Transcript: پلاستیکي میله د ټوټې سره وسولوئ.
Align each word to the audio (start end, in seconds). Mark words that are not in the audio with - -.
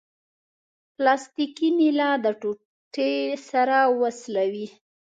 پلاستیکي 0.95 1.69
میله 1.77 2.09
د 2.23 2.25
ټوټې 2.41 3.11
سره 3.49 3.77
وسولوئ. 3.99 4.65